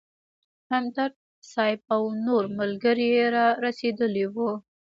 [0.71, 1.15] همدرد
[1.51, 4.49] صیب او نور ملګري رارسېدلي وو.